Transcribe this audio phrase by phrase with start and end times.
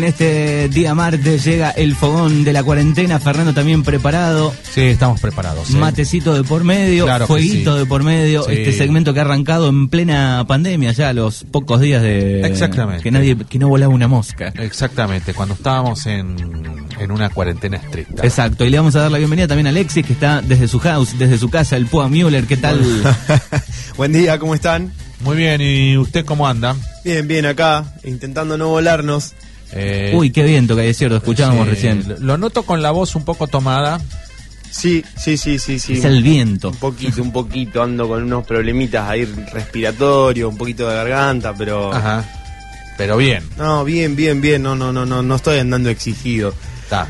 [0.00, 3.20] en este día martes llega el fogón de la cuarentena.
[3.20, 4.54] Fernando también preparado.
[4.62, 5.68] Sí, estamos preparados.
[5.68, 5.74] ¿eh?
[5.74, 7.80] Matecito de por medio, Claro fueguito sí.
[7.80, 8.44] de por medio.
[8.44, 8.52] Sí.
[8.52, 12.40] Este segmento que ha arrancado en plena pandemia, ya a los pocos días de.
[12.46, 13.02] Exactamente.
[13.02, 14.54] Que nadie, que no volaba una mosca.
[14.56, 16.34] Exactamente, cuando estábamos en,
[16.98, 18.24] en una cuarentena estricta.
[18.24, 20.78] Exacto, y le vamos a dar la bienvenida también a Alexis, que está desde su
[20.78, 22.46] house, desde su casa, el Pua Müller.
[22.46, 22.80] ¿Qué tal?
[23.98, 24.92] Buen día, ¿cómo están?
[25.20, 26.74] Muy bien, ¿y usted cómo anda?
[27.04, 29.34] Bien, bien, acá, intentando no volarnos.
[29.72, 32.16] Eh, Uy, qué viento que hay, es cierto, escuchábamos sí, recién.
[32.20, 34.00] Lo noto con la voz un poco tomada.
[34.70, 35.94] Sí, sí, sí, sí, sí.
[35.94, 36.70] Es el viento.
[36.70, 41.92] Un poquito, un poquito, ando con unos problemitas ahí respiratorios, un poquito de garganta, pero...
[41.92, 42.24] Ajá.
[42.96, 46.54] Pero bien, No, bien, bien, bien, no, no, no, no, no estoy andando exigido.
[46.82, 47.06] está.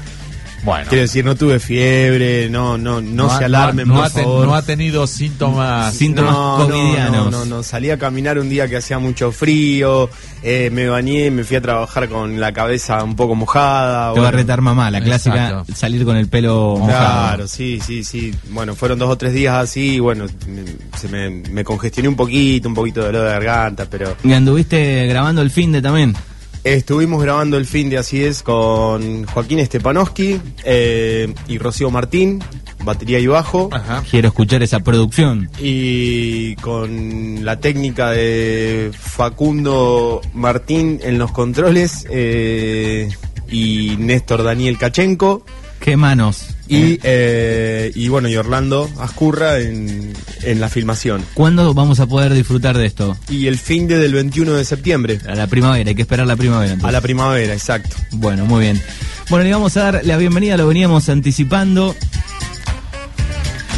[0.62, 0.84] Bueno.
[0.88, 4.46] Quiero decir, no tuve fiebre, no, no, no, se alarmen, no por ha, ten- favor.
[4.46, 5.94] no ha tenido síntomas.
[5.94, 7.30] Síntomas no, covidianos.
[7.30, 10.10] No, no, no, salí a caminar un día que hacía mucho frío,
[10.42, 14.12] eh, me bañé, me fui a trabajar con la cabeza un poco mojada.
[14.12, 14.36] Te va a bueno.
[14.38, 15.74] retar mamá, la clásica, Exacto.
[15.74, 16.88] salir con el pelo mojado.
[16.98, 18.34] Claro, sí, sí, sí.
[18.50, 22.16] Bueno, fueron dos o tres días así y bueno, me- se me, me congestioné un
[22.16, 26.14] poquito, un poquito de dolor de garganta, pero Y anduviste grabando el fin de también.
[26.64, 32.42] Estuvimos grabando el fin de Así es con Joaquín Stepanowski eh, y Rocío Martín,
[32.84, 33.68] batería y bajo.
[33.72, 34.02] Ajá.
[34.10, 35.50] Quiero escuchar esa producción.
[35.58, 43.08] Y con la técnica de Facundo Martín en los controles eh,
[43.50, 45.44] y Néstor Daniel Cachenco.
[45.80, 46.48] ¿Qué manos?
[46.68, 51.24] Y, eh, y bueno, y Orlando Ascurra en, en la filmación.
[51.34, 53.16] ¿Cuándo vamos a poder disfrutar de esto?
[53.28, 55.18] Y el fin de del 21 de septiembre.
[55.26, 56.72] A la primavera, hay que esperar la primavera.
[56.72, 56.92] A entonces.
[56.92, 57.96] la primavera, exacto.
[58.12, 58.80] Bueno, muy bien.
[59.30, 61.96] Bueno, le vamos a dar la bienvenida, lo veníamos anticipando.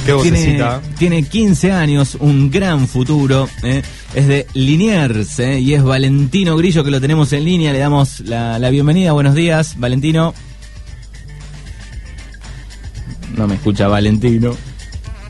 [0.04, 0.60] Qué Tiene,
[0.98, 3.48] tiene 15 años, un gran futuro.
[3.62, 3.82] ¿eh?
[4.14, 5.60] Es de Liniers ¿eh?
[5.60, 7.72] y es Valentino Grillo que lo tenemos en línea.
[7.72, 9.12] Le damos la, la bienvenida.
[9.12, 10.34] Buenos días, Valentino.
[13.36, 14.54] No me escucha Valentino.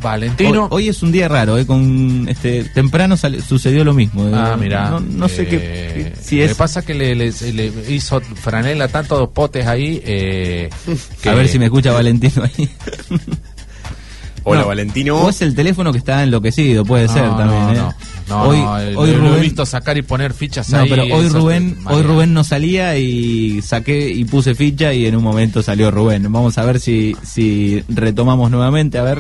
[0.00, 0.64] Valentino.
[0.64, 1.64] Hoy, hoy es un día raro, ¿eh?
[1.64, 4.26] con este temprano sale- sucedió lo mismo.
[4.26, 4.32] ¿eh?
[4.34, 4.90] Ah, mira.
[4.90, 6.48] No, no sé qué, Eh, si Lo es.
[6.50, 10.02] que pasa que le, le- le hizo franela tantos potes ahí.
[10.04, 10.70] Eh,
[11.22, 12.68] que- A ver si me escucha Valentino ahí.
[14.44, 14.66] Hola, No.
[14.68, 15.16] Valentino.
[15.16, 17.62] O es el teléfono que está enloquecido, puede No, ser no, también.
[17.70, 17.78] ¿eh?
[17.78, 17.94] no.
[18.28, 20.78] No, hoy, no, eh, hoy lo, lo he Rubén, visto sacar y poner fichas no,
[20.78, 20.88] ahí.
[20.88, 22.02] pero hoy Rubén, hoy.
[22.02, 26.22] Rubén no salía y saqué y puse ficha y en un momento salió Rubén.
[26.32, 29.18] Vamos a ver si, si retomamos nuevamente, a ver.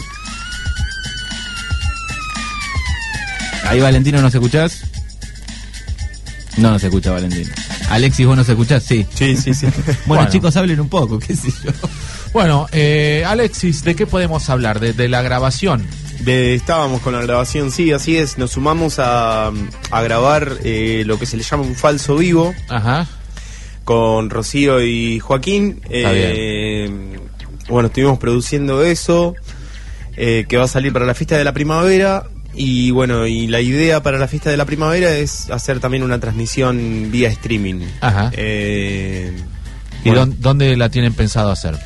[3.68, 4.82] Ahí Valentino, ¿nos escuchás?
[6.58, 7.50] No nos escucha Valentino.
[7.90, 8.82] Alexis, ¿vos nos escuchás?
[8.82, 9.06] Sí.
[9.14, 9.66] Sí, sí, sí.
[9.86, 10.28] Bueno, Bueno.
[10.30, 11.70] chicos, hablen un poco, qué sé yo.
[12.32, 14.80] Bueno, eh, Alexis, ¿de qué podemos hablar?
[14.80, 15.86] De, de la grabación.
[16.20, 18.38] De- estábamos con la grabación, sí, así es.
[18.38, 19.48] Nos sumamos a,
[19.90, 23.06] a grabar eh, lo que se le llama un falso vivo Ajá.
[23.84, 25.80] con Rocío y Joaquín.
[25.84, 26.90] Está Eh,
[27.68, 29.34] Bueno, estuvimos produciendo eso,
[30.16, 32.24] eh, que va a salir para la fiesta de la primavera.
[32.54, 36.18] Y bueno, y la idea para la fiesta de la primavera es hacer también una
[36.20, 37.80] transmisión vía streaming.
[38.00, 38.30] Ajá.
[38.34, 39.32] Eh,
[40.04, 41.78] ¿Y bueno, dónde la tienen pensado hacer?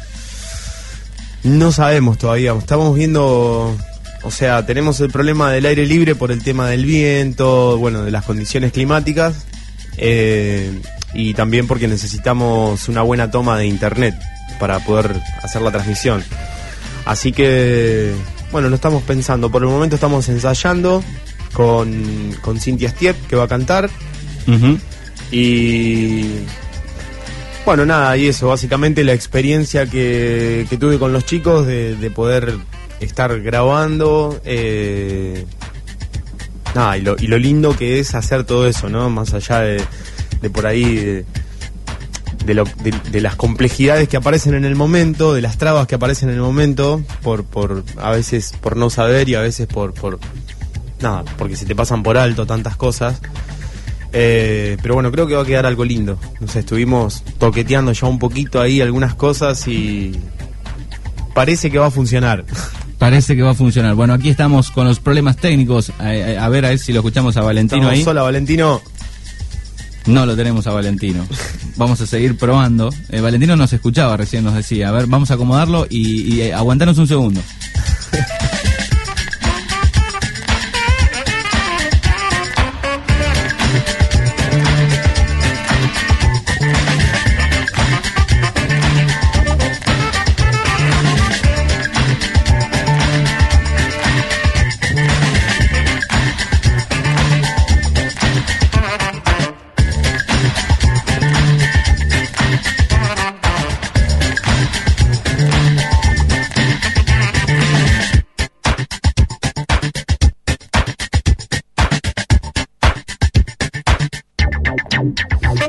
[1.46, 3.76] No sabemos todavía, estamos viendo,
[4.24, 8.10] o sea, tenemos el problema del aire libre por el tema del viento, bueno, de
[8.10, 9.46] las condiciones climáticas,
[9.96, 10.76] eh,
[11.14, 14.16] y también porque necesitamos una buena toma de internet
[14.58, 16.24] para poder hacer la transmisión.
[17.04, 18.12] Así que,
[18.50, 21.04] bueno, lo estamos pensando, por el momento estamos ensayando
[21.52, 23.88] con, con Cintia Stiep, que va a cantar,
[25.30, 26.24] y
[27.66, 32.10] bueno, nada, y eso, básicamente la experiencia que, que tuve con los chicos de, de
[32.10, 32.54] poder
[33.00, 34.40] estar grabando.
[34.44, 35.44] eh,
[36.74, 39.10] nada, y lo, y lo lindo que es hacer todo eso, ¿no?
[39.10, 39.82] Más allá de,
[40.42, 41.24] de por ahí,
[42.44, 45.96] de, lo- de- de las complejidades que aparecen en el momento, de las trabas que
[45.96, 49.92] aparecen en el momento, por, por a veces por no saber y a veces por,
[49.92, 50.18] por
[51.00, 53.20] nada, porque se te pasan por alto tantas cosas.
[54.18, 56.18] Eh, pero bueno, creo que va a quedar algo lindo.
[56.40, 60.12] No sé, estuvimos toqueteando ya un poquito ahí algunas cosas y
[61.34, 62.44] parece que va a funcionar.
[62.98, 63.94] Parece que va a funcionar.
[63.94, 65.92] Bueno, aquí estamos con los problemas técnicos.
[65.98, 68.02] A, ver, a ver si lo escuchamos a Valentino Estamos ahí.
[68.02, 68.80] sola, Valentino.
[70.06, 71.26] No lo tenemos a Valentino.
[71.76, 72.88] Vamos a seguir probando.
[73.10, 74.88] Eh, Valentino nos escuchaba recién, nos decía.
[74.88, 77.42] A ver, vamos a acomodarlo y, y, eh, aguantanos un segundo.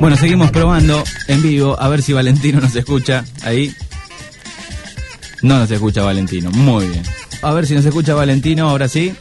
[0.00, 3.74] Bueno, seguimos probando en vivo, a ver si Valentino nos escucha ahí.
[5.42, 7.02] No nos escucha Valentino, muy bien.
[7.42, 9.12] A ver si nos escucha Valentino, ahora sí.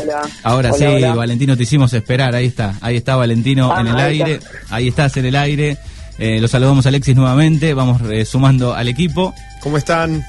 [0.00, 0.22] Hola.
[0.44, 1.14] Ahora Hola, sí, hola.
[1.14, 4.50] Valentino, te hicimos esperar, ahí está, ahí está Valentino Ah, en el ahí aire, está.
[4.70, 5.76] ahí estás en el aire.
[6.18, 9.34] Eh, lo saludamos a Alexis nuevamente, vamos eh, sumando al equipo.
[9.60, 10.24] ¿Cómo están?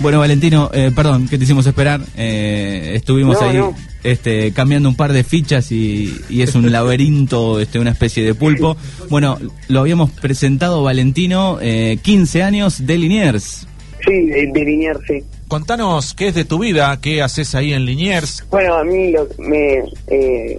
[0.00, 2.00] Bueno, Valentino, eh, perdón que te hicimos esperar.
[2.16, 3.74] eh, estuvimos No, ahí no.
[4.02, 8.34] Este, cambiando un par de fichas y, y es un laberinto, este, una especie de
[8.34, 8.76] pulpo.
[9.08, 13.66] Bueno, lo habíamos presentado, Valentino, eh, 15 años de Liniers.
[14.06, 15.22] Sí, de, de Liniers, sí.
[15.48, 18.44] Contanos qué es de tu vida, qué haces ahí en Liniers.
[18.50, 19.78] Bueno, a mí lo- me,
[20.08, 20.58] eh,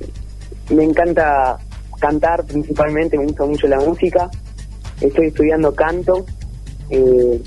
[0.71, 1.57] me encanta
[1.99, 4.29] cantar principalmente, me gusta mucho la música.
[5.01, 6.25] Estoy estudiando canto
[6.89, 7.41] eh,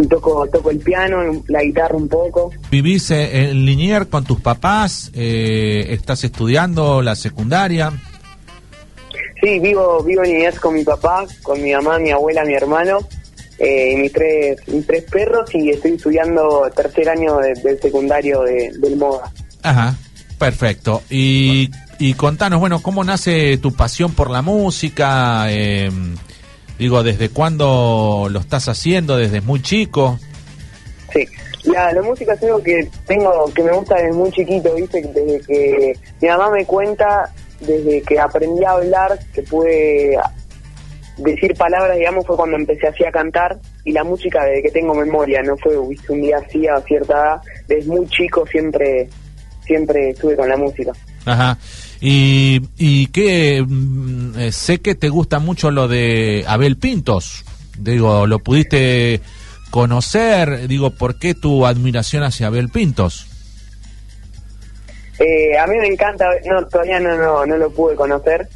[0.00, 2.50] y toco toco el piano, la guitarra un poco.
[2.70, 5.10] ¿Vivís eh, en Liniers con tus papás?
[5.14, 7.92] Eh, ¿Estás estudiando la secundaria?
[9.42, 12.98] Sí, vivo vivo en Liniers con mi papá, con mi mamá, mi abuela, mi hermano
[13.58, 18.42] eh, y mis tres, mis tres perros y estoy estudiando tercer año de- del secundario
[18.42, 19.32] de- del MODA.
[19.62, 19.94] Ajá,
[20.38, 21.02] perfecto.
[21.10, 25.46] Y, y contanos, bueno, ¿cómo nace tu pasión por la música?
[25.50, 25.90] Eh,
[26.78, 29.16] digo, ¿desde cuándo lo estás haciendo?
[29.16, 30.18] ¿Desde muy chico?
[31.12, 31.26] Sí,
[31.64, 35.02] la, la música es algo que tengo, que me gusta desde muy chiquito, ¿viste?
[35.02, 40.16] Desde que mi mamá me cuenta, desde que aprendí a hablar, que pude
[41.18, 44.94] decir palabras, digamos, fue cuando empecé así a cantar, y la música desde que tengo
[44.94, 49.08] memoria, no fue, viste, un día así a cierta edad, desde muy chico siempre,
[49.64, 50.92] siempre estuve con la música.
[51.28, 51.58] Ajá.
[52.00, 57.44] Y, y que mm, eh, sé que te gusta mucho lo de Abel Pintos.
[57.76, 59.20] Digo, ¿lo pudiste
[59.70, 60.68] conocer?
[60.68, 63.26] Digo, ¿por qué tu admiración hacia Abel Pintos?
[65.18, 68.48] Eh, a mí me encanta, no, todavía no, no, no lo pude conocer.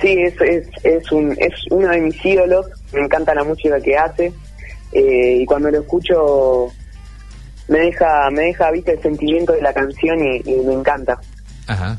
[0.00, 3.96] Sí, es, es, es, un, es uno de mis ídolos, me encanta la música que
[3.96, 4.32] hace
[4.92, 6.68] eh, y cuando lo escucho
[7.68, 11.18] me deja, me deja, viste, el sentimiento de la canción y, y me encanta.
[11.66, 11.98] Ajá.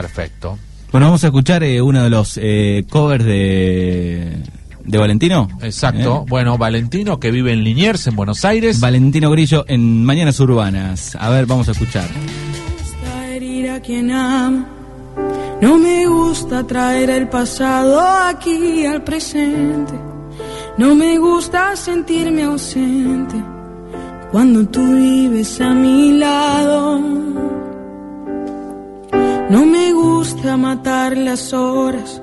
[0.00, 0.58] Perfecto.
[0.92, 4.42] Bueno, vamos a escuchar eh, uno de los eh, covers de,
[4.84, 5.48] de Valentino.
[5.62, 6.22] Exacto.
[6.22, 6.26] ¿Eh?
[6.28, 8.78] Bueno, Valentino, que vive en Liniers, en Buenos Aires.
[8.78, 11.16] Valentino Grillo en Mañanas Urbanas.
[11.18, 12.08] A ver, vamos a escuchar.
[12.78, 14.68] gusta herir a quien ama.
[15.62, 17.98] No me gusta traer el pasado
[18.28, 19.94] aquí al presente.
[20.76, 23.36] No me gusta sentirme ausente
[24.30, 27.35] cuando tú vives a mi lado.
[29.48, 32.20] No me gusta matar las horas,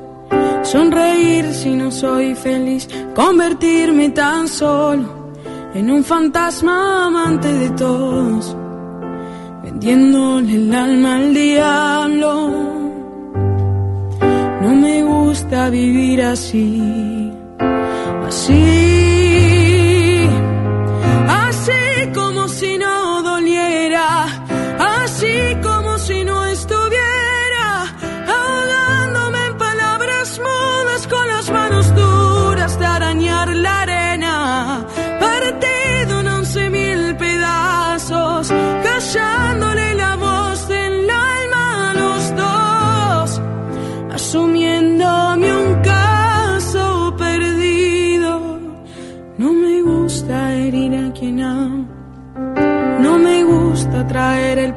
[0.63, 5.31] sonreír si no soy feliz, convertirme tan solo
[5.73, 8.55] en un fantasma amante de todos
[9.63, 12.49] vendiéndole el alma al diablo.
[14.61, 17.31] No me gusta vivir así,
[18.27, 18.92] así,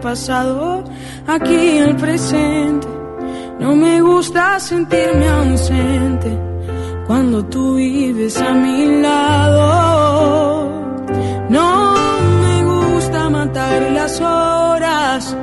[0.07, 0.85] pasado
[1.27, 2.87] aquí al presente.
[3.59, 6.31] No me gusta sentirme ausente
[7.09, 10.71] cuando tú vives a mi lado.
[11.49, 11.69] No
[12.45, 15.37] me gusta matar las horas,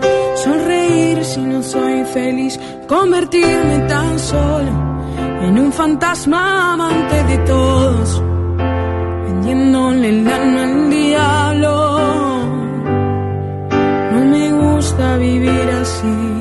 [0.44, 4.72] sonreír si no soy feliz, convertirme tan solo
[5.46, 8.24] en un fantasma amante de todos,
[9.26, 11.93] vendiéndole el alma al diablo.
[14.94, 16.33] Gusta vivir así.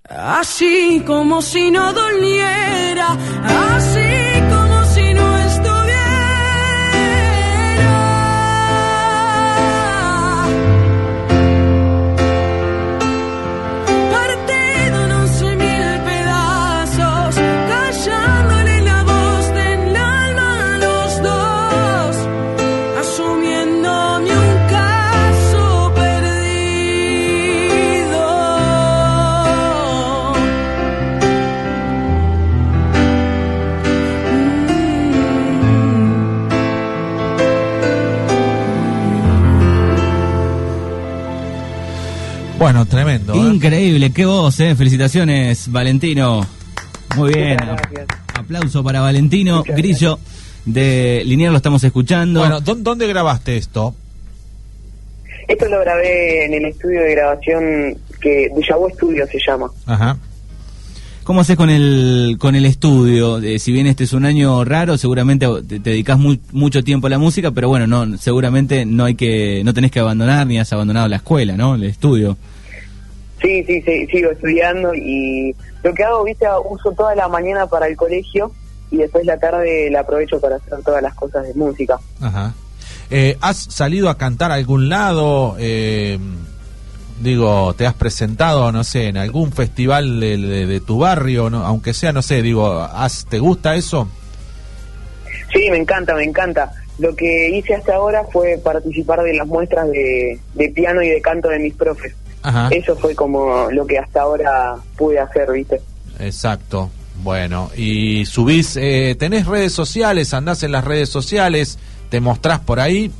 [0.10, 3.18] Así como si no doliera,
[3.76, 4.27] así
[43.68, 44.76] Increíble, qué voz, eh.
[44.76, 46.46] Felicitaciones, Valentino.
[47.16, 47.58] Muy bien.
[48.36, 50.20] Aplauso para Valentino Muchas Grillo
[50.64, 52.42] de Linier lo estamos escuchando.
[52.42, 53.96] Bueno, ¿dó- ¿dónde grabaste esto?
[55.48, 59.72] Esto lo grabé en el estudio de grabación que Duyabó Studio se llama.
[59.88, 60.18] Ajá.
[61.24, 63.40] ¿Cómo haces con el con el estudio?
[63.40, 67.08] Eh, si bien este es un año raro, seguramente te, te dedicas mu- mucho tiempo
[67.08, 70.60] a la música, pero bueno, no seguramente no hay que no tenés que abandonar ni
[70.60, 71.74] has abandonado la escuela, ¿no?
[71.74, 72.38] El estudio.
[73.42, 77.88] Sí, sí, sí, sigo estudiando y lo que hago, viste, uso toda la mañana para
[77.88, 78.52] el colegio
[78.90, 82.00] y después la tarde la aprovecho para hacer todas las cosas de música.
[82.22, 82.54] Ajá.
[83.12, 85.56] Eh, ¿Has salido a cantar a algún lado?
[85.60, 86.18] Eh,
[87.22, 91.50] digo, ¿te has presentado, no sé, en algún festival de, de- de tu barrio?
[91.50, 91.64] ¿no?
[91.66, 94.08] Aunque sea, no sé, digo, ¿has, ¿te gusta eso?
[95.54, 96.72] Sí, me encanta, me encanta.
[97.00, 101.22] Lo que hice hasta ahora fue participar de las muestras de, de piano y de
[101.22, 102.16] canto de mis profes.
[102.48, 102.70] Ajá.
[102.72, 105.82] Eso fue como lo que hasta ahora pude hacer, viste.
[106.18, 106.90] Exacto.
[107.22, 111.78] Bueno, y subís, eh, tenés redes sociales, andás en las redes sociales,
[112.10, 113.12] te mostrás por ahí.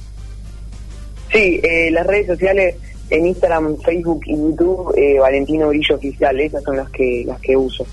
[1.30, 2.76] Sí, eh, las redes sociales
[3.10, 7.58] en Instagram, Facebook y YouTube, eh, Valentino Brillo Oficial, esas son las que las que
[7.58, 7.86] uso.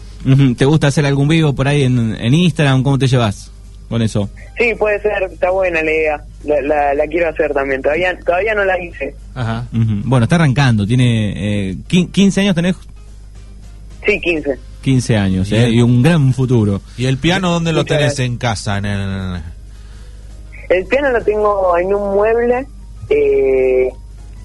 [0.57, 2.85] ¿Te gusta hacer algún vivo por ahí en, en Instagram?
[2.85, 3.50] ¿Cómo te llevas
[3.88, 4.29] con eso?
[4.59, 6.25] Sí, puede ser, está buena la idea.
[6.45, 7.81] La, la, la quiero hacer también.
[7.83, 9.14] Todavía todavía no la hice.
[9.35, 9.67] Ajá.
[9.73, 12.76] Bueno, está arrancando, tiene eh, quin- 15 años, tenés
[14.07, 14.59] Sí, 15.
[14.83, 15.62] 15 años, Bien.
[15.64, 15.71] ¿eh?
[15.71, 16.83] Y un gran futuro.
[16.99, 18.26] ¿Y el piano dónde lo Muchas tenés gracias.
[18.26, 18.76] en casa?
[18.79, 19.41] En el...
[20.69, 22.67] El piano lo tengo en un mueble
[23.11, 23.88] eh,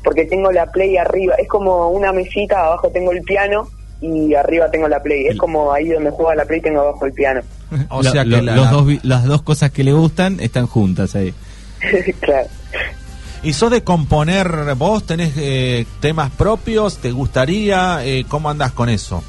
[0.04, 1.36] porque tengo la play arriba.
[1.38, 3.68] Es como una mesita, abajo tengo el piano
[4.02, 5.28] y arriba tengo la play.
[5.28, 7.42] Es como ahí donde juega la play tengo abajo el piano.
[7.90, 10.40] O sea que lo- la- los la- dos vi- las dos cosas que le gustan
[10.40, 11.34] están juntas ahí.
[12.20, 12.48] claro.
[13.42, 15.06] ¿Y sos de componer vos?
[15.06, 16.98] ¿Tenés eh, temas propios?
[16.98, 18.00] ¿Te gustaría?
[18.06, 19.24] Eh, ¿Cómo andás con eso?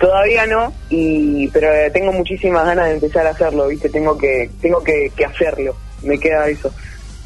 [0.00, 3.88] Todavía no, y pero eh, tengo muchísimas ganas de empezar a hacerlo, ¿viste?
[3.88, 5.74] Tengo que tengo que, que hacerlo.
[6.02, 6.72] Me queda eso.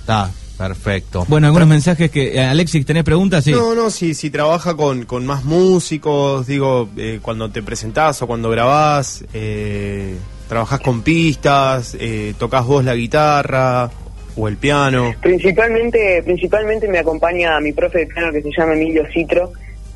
[0.01, 1.25] Está, perfecto.
[1.29, 2.35] Bueno, algunos mensajes que...
[2.35, 3.45] eh, Alexis, ¿tenés preguntas?
[3.45, 3.53] Sí.
[3.53, 8.27] No, no, si, si trabaja con, con más músicos, digo, eh, cuando te presentás o
[8.27, 10.17] cuando grabás, eh,
[10.49, 13.91] trabajás con pistas, eh, tocas vos la guitarra
[14.37, 15.15] o el piano.
[15.21, 19.53] Principalmente principalmente me acompaña mi profe de piano que se llama Emilio Citro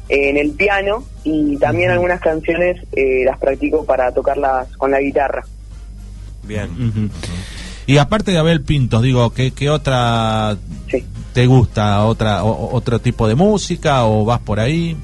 [0.08, 5.00] eh, en el piano y también algunas canciones eh, las practico para tocarlas con la
[5.00, 5.44] guitarra.
[6.42, 6.68] Bien.
[7.86, 10.56] Y aparte de Abel Pintos, digo, ¿qué, qué otra
[10.90, 11.04] Sí.
[11.32, 12.04] te gusta?
[12.04, 14.96] ¿Otra o- ¿Otro tipo de música o vas por ahí?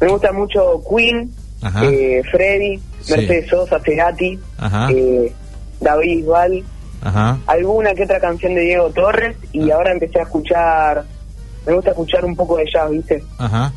[0.00, 1.84] Me gusta mucho Queen, Ajá.
[1.84, 3.12] eh, Freddy, Sí.
[3.12, 4.88] Mercedes Sosa, Cerati, Ajá.
[4.92, 5.32] eh,
[5.80, 6.64] David Bisbal,
[7.02, 7.38] Ajá.
[7.46, 11.04] alguna que otra canción de Diego Torres y ahora empecé a escuchar,
[11.66, 13.24] me gusta escuchar un poco de jazz, ¿viste?
[13.38, 13.72] Ajá.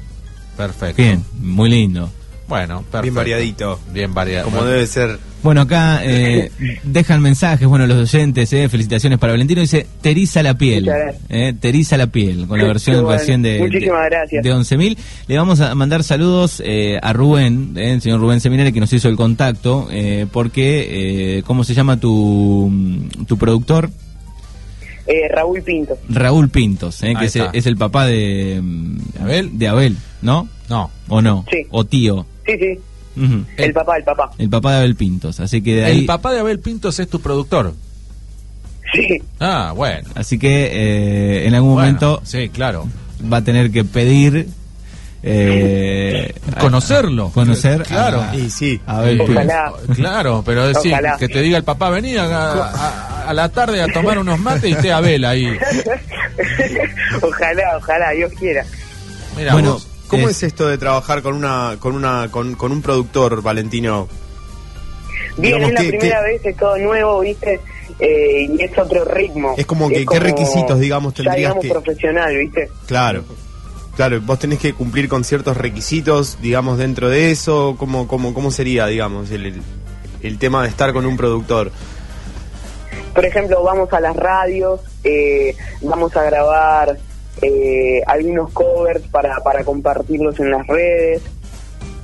[0.55, 1.01] Perfecto.
[1.01, 2.09] Bien, muy lindo.
[2.47, 3.01] Bueno, perfecto.
[3.01, 3.79] Bien variadito.
[3.91, 4.45] Bien variado.
[4.50, 5.17] Como debe ser.
[5.43, 6.51] Bueno, acá eh,
[6.83, 10.88] dejan mensajes, bueno, los oyentes, eh, felicitaciones para Valentino, dice, te eriza la piel,
[11.29, 13.17] eh, te eriza la piel, con la versión bueno.
[13.17, 14.43] recién de, Muchísimas de, gracias.
[14.43, 14.98] de 11.000.
[15.27, 18.93] Le vamos a mandar saludos eh, a Rubén, eh, el señor Rubén Seminari, que nos
[18.93, 22.71] hizo el contacto, eh, porque, eh, ¿cómo se llama tu,
[23.27, 23.89] tu productor?
[25.07, 25.98] Eh, Raúl Pinto.
[26.07, 29.57] Raúl Pintos, eh, que es, es el papá de, mm, ¿De Abel?
[29.57, 30.48] de Abel, ¿no?
[30.69, 30.91] No.
[31.10, 31.45] ¿O no?
[31.51, 31.65] Sí.
[31.71, 32.25] O tío.
[32.45, 32.79] Sí, sí,
[33.15, 34.32] El- el papá, el papá.
[34.38, 36.00] El papá de Abel Pintos, así que de ahí...
[36.00, 37.74] El papá de Abel Pintos es tu productor.
[38.94, 40.10] Sí, Ah, bueno.
[40.15, 42.88] Así que eh, en algún Bueno, momento Sí, claro.
[43.32, 44.48] va a tener que pedir
[45.24, 47.27] eh, Conocerlo.
[47.27, 48.22] a- conocer Claro.
[48.22, 48.82] a, Y sí.
[48.88, 49.36] a Abel Pintos.
[49.36, 49.74] Ojalá.
[49.96, 51.15] Claro, pero decir Ojalá.
[51.18, 54.65] que te diga el papá, vení a, a- a la tarde a tomar unos mates
[54.70, 55.48] y esté Abel ahí.
[57.22, 58.65] ojalá, ojalá, Dios quiera.
[59.38, 59.88] Mira, Bueno, vos.
[60.12, 64.08] ¿Cómo Es- es esto de trabajar con una con una con, con un productor, Valentino?
[65.38, 67.60] Bien, Digamos, es la ¿qué- primera qué- vez, es todo nuevo, ¿viste?
[68.00, 69.53] eh, y es otro ritmo.
[69.58, 72.70] Es como que, ¿qué requisitos, digamos, ya, tendrías digamos, que- profesional, ¿viste?
[72.88, 73.24] Claro.
[73.96, 77.75] Claro, vos tenés que cumplir con ciertos requisitos, digamos, dentro de eso.
[77.77, 79.62] ¿Cómo, cómo, cómo sería, digamos, el, el,
[80.24, 81.72] el tema de estar con un productor?
[83.13, 86.98] Por ejemplo, vamos a las radios, eh, vamos a grabar
[87.41, 91.21] eh, algunos covers para, para compartirlos en las redes.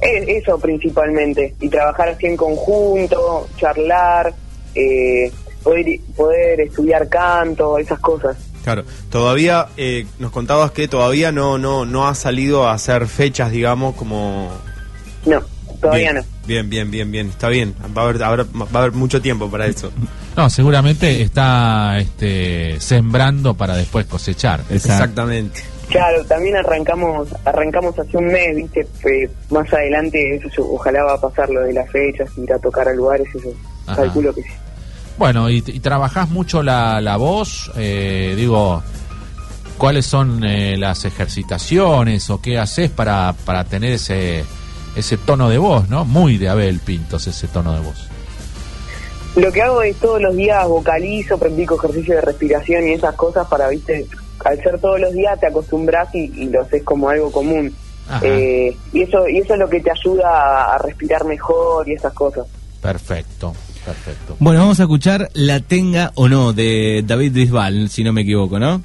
[0.02, 1.56] Eso principalmente.
[1.60, 4.34] Y trabajar así en conjunto, charlar,
[4.76, 5.32] eh,
[5.64, 8.38] poder, poder estudiar canto, esas cosas.
[8.64, 13.52] Claro, todavía eh, nos contabas que todavía no, no, no ha salido a hacer fechas,
[13.52, 14.52] digamos, como...
[15.26, 15.42] No,
[15.82, 16.38] todavía bien, no.
[16.48, 17.74] Bien, bien, bien, bien, está bien.
[17.98, 19.92] Va a haber, habrá- va a haber mucho tiempo para eso.
[20.36, 24.62] No, seguramente está este, sembrando para después cosechar.
[24.70, 25.62] Exactamente.
[25.90, 31.22] Claro, también arrancamos arrancamos hace un mes, viste, Fe- más adelante eso ojalá va a
[31.22, 33.50] pasar lo de las fechas, ir a tocar a lugares, eso
[33.86, 34.02] Ajá.
[34.04, 34.50] calculo que sí.
[35.18, 38.84] Bueno, y, y trabajás mucho la, la voz, eh, digo,
[39.78, 44.44] ¿cuáles son eh, las ejercitaciones o qué haces para, para tener ese,
[44.98, 46.06] ese tono de voz, ¿no?
[46.06, 48.08] Muy de Abel Pintos ese tono de voz.
[49.36, 53.48] Lo que hago es todos los días vocalizo, practico ejercicio de respiración y esas cosas
[53.48, 54.08] para, viste,
[54.44, 57.74] al ser todos los días te acostumbras y, y lo haces como algo común.
[58.22, 61.94] Eh, y eso y eso es lo que te ayuda a, a respirar mejor y
[61.94, 62.48] esas cosas.
[62.82, 63.54] Perfecto,
[63.86, 64.38] perfecto.
[64.40, 68.60] Bueno, vamos a escuchar La Tenga o No de David Bisbal, si no me equivoco,
[68.60, 68.82] ¿no?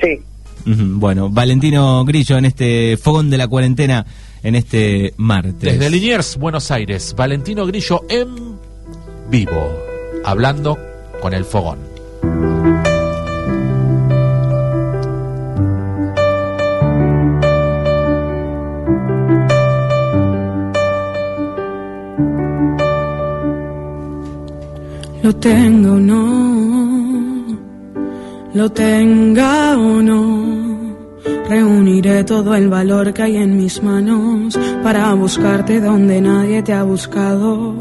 [0.00, 0.20] Sí.
[0.66, 4.04] Bueno, Valentino Grillo en este fogón de la cuarentena
[4.44, 5.60] en este martes.
[5.60, 8.58] Desde Liniers, Buenos Aires, Valentino Grillo en
[9.30, 9.76] vivo,
[10.24, 10.78] hablando
[11.20, 11.78] con el fogón.
[25.22, 27.58] Lo tenga o no,
[28.52, 30.63] lo tenga o no,
[31.48, 36.82] reuniré todo el valor que hay en mis manos para buscarte donde nadie te ha
[36.82, 37.74] buscado.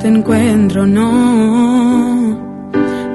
[0.00, 2.38] Te encuentro no,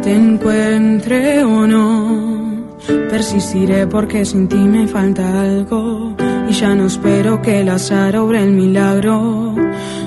[0.02, 2.68] te encuentre o no,
[3.10, 6.16] persistiré porque sin ti me falta algo
[6.48, 9.56] y ya no espero que el azar obre el milagro.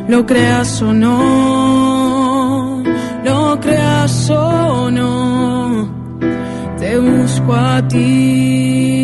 [0.09, 2.83] Lo creas o no,
[3.25, 5.89] lo creas o no,
[6.79, 8.98] te busco a ti.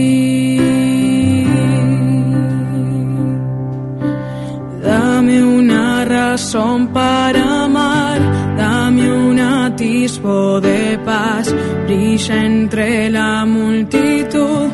[6.34, 8.18] Razón para amar,
[8.56, 11.54] dame un atisbo de paz,
[11.86, 14.66] brilla entre la multitud,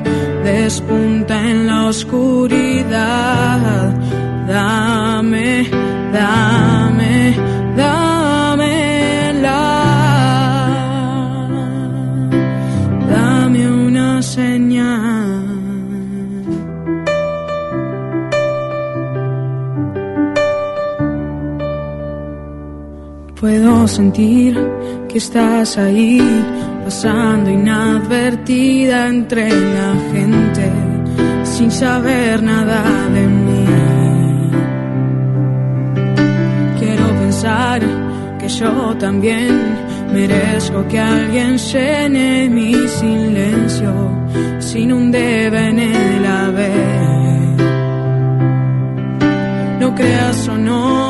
[0.42, 3.58] despunta en la oscuridad.
[4.48, 5.68] Dame,
[6.14, 6.89] dame,
[23.90, 24.56] sentir
[25.08, 26.20] que estás ahí,
[26.84, 30.70] pasando inadvertida entre la gente,
[31.42, 32.82] sin saber nada
[33.16, 33.64] de mí.
[36.78, 37.80] Quiero pensar
[38.38, 39.50] que yo también
[40.12, 43.92] merezco que alguien llene mi silencio,
[44.60, 46.80] sin un debe en el haber.
[49.80, 51.09] Lo creas o no,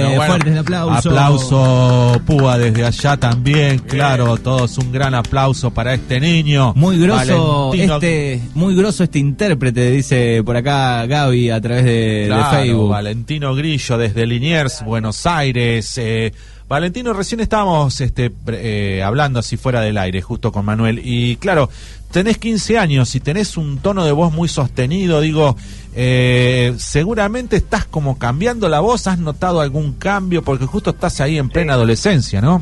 [0.27, 0.59] bueno.
[0.59, 1.09] aplauso.
[1.09, 6.73] Aplauso, Púa, desde allá también, claro, todos un gran aplauso para este niño.
[6.75, 11.91] Muy grosso Valentino- este, muy grosso este intérprete, dice por acá Gaby a través de,
[12.29, 12.89] de Facebook.
[12.89, 15.97] Valentino Grillo desde Liniers, Buenos Aires.
[15.97, 16.31] eh,
[16.71, 21.01] Valentino, recién estábamos este, eh, hablando así fuera del aire, justo con Manuel.
[21.03, 21.69] Y claro,
[22.13, 25.19] tenés 15 años y tenés un tono de voz muy sostenido.
[25.19, 25.57] Digo,
[25.93, 29.05] eh, seguramente estás como cambiando la voz.
[29.07, 30.43] ¿Has notado algún cambio?
[30.43, 32.61] Porque justo estás ahí en plena adolescencia, ¿no?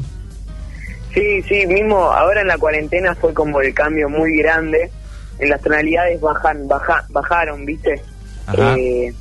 [1.13, 4.89] Sí, sí, mismo ahora en la cuarentena fue como el cambio muy grande.
[5.37, 8.01] En las tonalidades bajan, baja, bajaron, ¿viste?
[8.47, 8.75] Ajá.
[8.75, 9.13] Eh,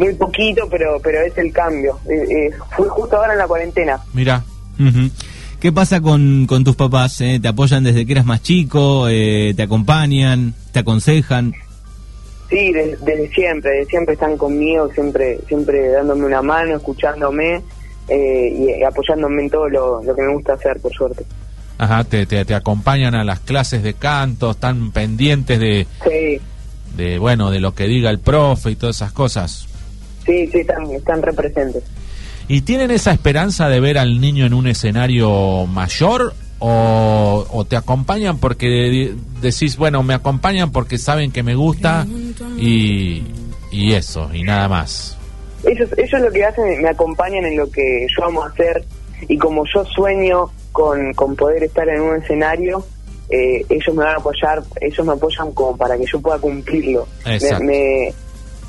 [0.00, 1.98] muy poquito, pero pero es el cambio.
[2.08, 4.00] Eh, eh, fue justo ahora en la cuarentena.
[4.12, 4.42] Mira.
[5.60, 7.20] ¿Qué pasa con, con tus papás?
[7.20, 7.38] eh?
[7.40, 9.08] ¿Te apoyan desde que eras más chico?
[9.10, 10.54] Eh, ¿Te acompañan?
[10.72, 11.52] ¿Te aconsejan?
[12.48, 17.62] Sí, de- desde siempre, desde siempre están conmigo, siempre siempre dándome una mano, escuchándome
[18.08, 21.24] eh, y apoyándome en todo lo, lo que me gusta hacer, por suerte.
[21.76, 26.40] Ajá, te, te, te acompañan a las clases de canto, están pendientes de, Sí,
[26.96, 29.66] de, bueno, de lo que diga el profe y todas esas cosas.
[30.30, 31.82] Sí, sí, están, están representes.
[32.48, 37.76] ¿Y tienen esa esperanza de ver al niño en un escenario mayor o, o te
[37.76, 42.06] acompañan porque de- decís, bueno, me acompañan porque saben que me gusta
[42.58, 43.22] y,
[43.70, 45.16] y eso, y nada más?
[45.64, 48.84] Ellos, ellos lo que hacen, me acompañan en lo que yo amo hacer
[49.28, 52.84] y como yo sueño con, con poder estar en un escenario,
[53.30, 57.06] eh, ellos me van a apoyar, ellos me apoyan como para que yo pueda cumplirlo.
[57.60, 58.08] Me- me-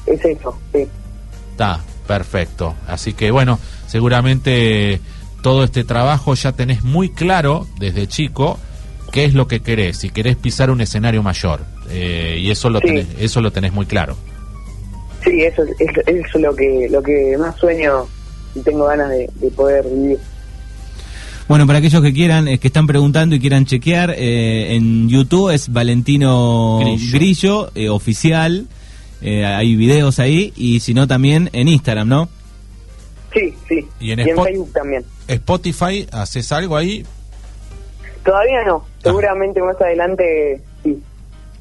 [0.05, 0.85] es eso, sí.
[1.51, 2.75] Está, perfecto.
[2.87, 4.99] Así que bueno, seguramente
[5.41, 8.59] todo este trabajo ya tenés muy claro desde chico
[9.11, 11.61] qué es lo que querés, si querés pisar un escenario mayor.
[11.89, 12.87] Eh, y eso lo, Sí.
[12.87, 14.15] tenés, eso lo tenés muy claro.
[15.23, 18.07] Sí, eso es, es- lo que lo que más sueño
[18.55, 20.17] y tengo ganas de, de poder vivir.
[21.47, 25.49] Bueno, para aquellos que quieran, eh, que están preguntando y quieran chequear, eh, en YouTube
[25.53, 27.11] es Valentino Grillo.
[27.13, 28.67] Grillo, eh, oficial.
[29.21, 32.29] Eh, hay videos ahí y si no también en Instagram, ¿no?
[33.33, 33.87] Sí, sí.
[33.99, 35.05] Y en y en Spot- Facebook también.
[35.27, 37.05] Spotify, ¿haces algo ahí?
[38.25, 41.01] Todavía no, seguramente más adelante sí.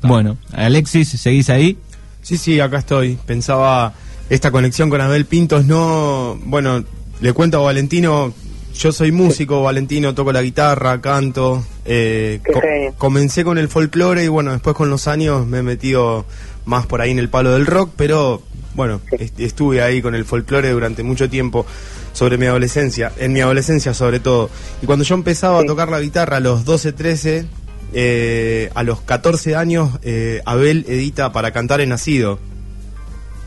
[0.03, 1.79] Bueno, Alexis, ¿seguís ahí?
[2.23, 3.18] Sí, sí, acá estoy.
[3.27, 3.92] Pensaba
[4.29, 6.38] esta conexión con Abel Pintos, no.
[6.44, 6.85] Bueno,
[7.20, 8.33] le cuento a Valentino.
[8.75, 11.64] Yo soy músico, Valentino, toco la guitarra, canto.
[11.85, 12.94] eh, genio.
[12.99, 16.25] comencé con el folclore y bueno, después con los años me he metido
[16.64, 18.42] más por ahí en el palo del rock, pero
[18.75, 21.66] bueno, est- estuve ahí con el folclore durante mucho tiempo
[22.12, 24.51] sobre mi adolescencia, en mi adolescencia sobre todo.
[24.83, 27.46] Y cuando yo empezaba a tocar la guitarra a los 12, 13,
[27.92, 32.38] eh, a los 14 años, eh, Abel edita para cantar en Nacido.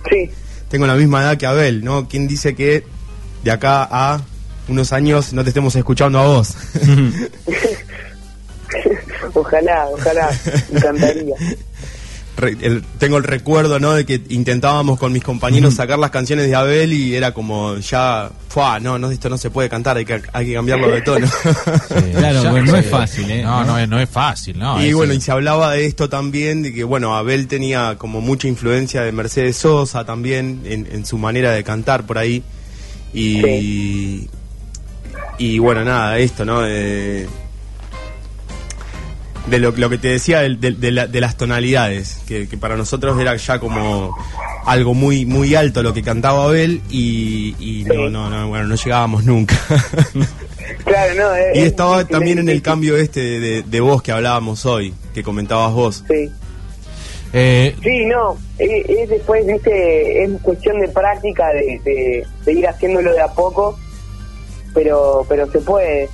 [0.10, 0.30] Sí,
[0.70, 2.08] Tengo la misma edad que Abel, ¿no?
[2.10, 2.84] ¿Quién dice que
[3.44, 4.22] de acá a
[4.68, 6.56] unos años no te estemos escuchando a vos?
[9.34, 10.30] ojalá, ojalá,
[10.72, 11.36] me encantaría.
[12.36, 13.94] Re- el- tengo el recuerdo, ¿no?
[13.94, 18.32] De que intentábamos con mis compañeros sacar las canciones de Abel y era como ya,
[18.50, 18.80] ¡fua!
[18.80, 21.28] No, no, esto no se puede cantar, hay que, hay que cambiarlo de tono.
[22.18, 23.44] Claro, Ya- bueno, no es fácil, ¿eh?
[23.44, 24.82] No, no, es, no es fácil, ¿no?
[24.84, 28.20] y Es- bueno, y se hablaba de esto también, de que bueno, Abel tenía como
[28.20, 32.42] mucha influencia de Mercedes Sosa también en, en su manera de cantar por ahí.
[33.14, 34.28] Y,
[35.38, 36.62] y bueno, nada, esto, ¿no?
[36.62, 37.28] De,
[39.48, 42.58] de lo, lo que te decía del- de, de la- de las tonalidades, que, que
[42.58, 44.16] para nosotros era ya como
[44.66, 48.76] algo muy muy alto lo que cantaba Abel y, y no, no, no, bueno, no
[48.76, 49.56] llegábamos nunca.
[50.86, 54.02] Claro, no, es- y es estaba también es en el cambio este de, de voz
[54.02, 56.04] que hablábamos hoy, que comentabas vos.
[56.08, 56.30] Sí.
[57.34, 62.68] Eh, Sí, no, es, es después, viste, es cuestión de práctica, de, de, de ir
[62.68, 63.78] haciéndolo de a poco,
[64.74, 66.10] pero pero se puede.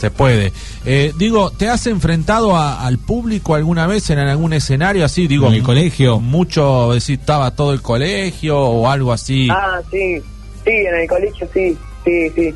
[0.00, 0.52] Se puede.
[0.88, 5.26] Eh, digo, ¿te has enfrentado a- al público alguna vez en algún escenario así?
[5.26, 6.20] Digo, ¿En el colegio?
[6.20, 9.48] Mucho, decir, estaba todo el colegio o algo así.
[9.50, 10.18] Ah, sí,
[10.64, 12.54] sí, en el colegio sí, sí, sí.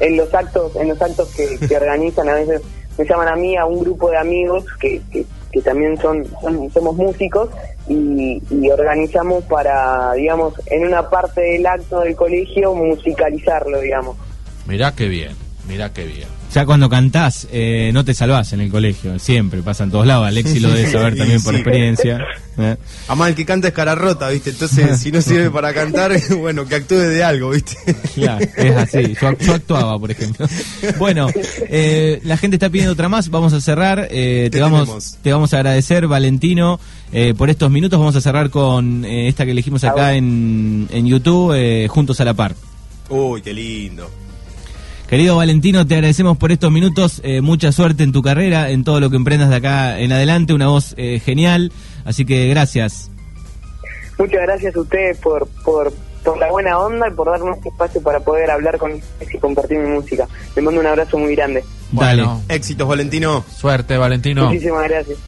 [0.00, 2.62] En los actos, en los actos que, que organizan a veces
[2.96, 6.70] me llaman a mí, a un grupo de amigos que, que que también son, son-
[6.72, 7.48] somos músicos
[7.88, 14.14] y, y organizamos para, digamos, en una parte del acto del colegio musicalizarlo, digamos.
[14.66, 15.32] Mirá qué bien,
[15.66, 16.28] mirá qué bien.
[16.54, 20.26] Ya cuando cantás, eh, no te salvás en el colegio, siempre, pasa en todos lados.
[20.26, 22.18] Alexi lo debe saber Sí, también por experiencia.
[22.58, 22.76] ¿eh?
[23.06, 24.50] Además, el que canta es cara rota, ¿viste?
[24.50, 27.76] Entonces, si no sirve para cantar, bueno, que actúe de algo, ¿viste?
[28.14, 29.14] Claro, es así.
[29.20, 30.46] Yo, ac- yo actuaba, por ejemplo.
[30.98, 31.28] Bueno,
[31.68, 33.28] eh, la gente está pidiendo otra más.
[33.28, 34.08] Vamos a cerrar.
[34.10, 36.80] eh, te, ¿Qué vamos, te vamos a agradecer, Valentino,
[37.12, 37.98] eh, por estos minutos.
[37.98, 42.24] Vamos a cerrar con eh, esta que elegimos acá en, en YouTube, eh, Juntos a
[42.24, 42.54] la Par.
[43.10, 44.10] Uy, qué lindo.
[45.08, 47.20] Querido Valentino, te agradecemos por estos minutos.
[47.24, 50.52] eh, mucha suerte en tu carrera, en todo lo que emprendas de acá en adelante.
[50.52, 51.72] Una voz eh, genial.
[52.04, 53.10] Así que gracias.
[54.18, 55.92] Muchas gracias a ustedes por, por,
[56.22, 59.38] por la buena onda y por darme este espacio para poder hablar con ustedes y
[59.38, 60.28] compartir mi música.
[60.54, 61.64] Les mando un abrazo muy grande.
[61.90, 62.22] Dale.
[62.24, 63.44] Bueno, Éxitos, Valentino.
[63.50, 64.44] suerte, Valentino.
[64.48, 65.16] Muchísimas gracias.